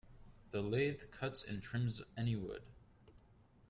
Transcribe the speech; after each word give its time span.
A 0.51 0.57
lathe 0.57 1.11
cuts 1.11 1.43
and 1.43 1.61
trims 1.61 2.01
any 2.17 2.35
wood. 2.35 2.63